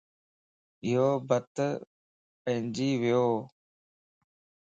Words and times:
يو 0.91 1.07
بت 1.27 1.55
بنجي 2.43 2.89
ويووَ 3.01 3.35